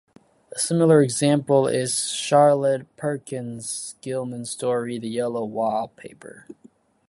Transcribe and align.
A 0.51 0.57
similar 0.57 1.03
example 1.03 1.67
is 1.67 2.09
Charlotte 2.09 2.87
Perkins 2.97 3.93
Gilman's 4.01 4.49
story 4.49 4.97
"The 4.97 5.07
Yellow 5.07 5.45
Wallpaper". 5.45 6.47